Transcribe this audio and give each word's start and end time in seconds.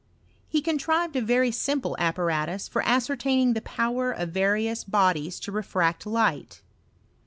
He 0.49 0.63
contrived 0.63 1.15
a 1.15 1.21
very 1.21 1.51
simple 1.51 1.95
apparatus 1.99 2.67
for 2.67 2.81
ascertaining 2.81 3.53
the 3.53 3.61
power 3.61 4.11
of 4.11 4.29
various 4.29 4.83
bodies 4.83 5.39
to 5.41 5.51
refract 5.51 6.07
light. 6.07 6.63